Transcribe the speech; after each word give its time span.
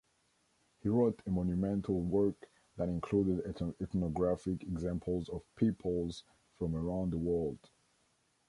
He 0.81 0.89
wrote 0.89 1.21
a 1.27 1.29
monumental 1.29 2.01
work 2.01 2.49
that 2.75 2.89
included 2.89 3.45
ethnographic 3.79 4.63
examples 4.63 5.29
of 5.29 5.43
peoples 5.55 6.23
from 6.57 6.75
around 6.75 7.11
the 7.13 7.19
world. 7.19 7.59